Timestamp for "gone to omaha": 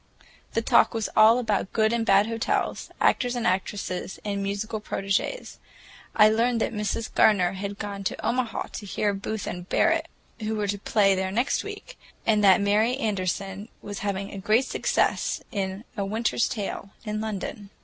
7.77-8.69